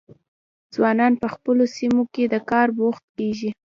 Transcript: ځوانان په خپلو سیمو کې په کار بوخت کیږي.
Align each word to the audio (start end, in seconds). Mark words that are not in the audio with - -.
ځوانان 0.73 1.13
په 1.21 1.27
خپلو 1.33 1.63
سیمو 1.77 2.03
کې 2.13 2.23
په 2.31 2.39
کار 2.51 2.67
بوخت 2.77 3.03
کیږي. 3.17 3.49